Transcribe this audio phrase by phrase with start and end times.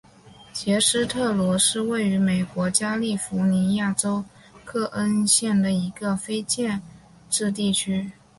[0.51, 4.25] 杰斯特罗是位于美国加利福尼亚州
[4.65, 6.81] 克恩县的一个非建
[7.29, 8.09] 制地区。